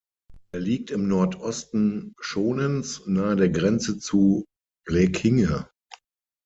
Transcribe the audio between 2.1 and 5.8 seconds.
Schonens, nahe der Grenze zu Blekinge.